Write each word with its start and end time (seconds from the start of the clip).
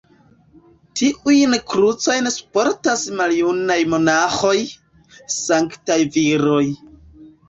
Tiujn 0.99 1.51
krucojn 1.73 2.29
surportas 2.35 3.03
maljunaj 3.19 3.77
monaĥoj, 3.91 4.55
sanktaj 5.37 5.99
viroj. 6.17 6.63